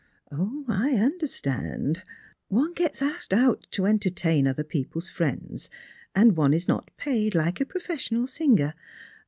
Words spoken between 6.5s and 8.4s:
is not paid like a professional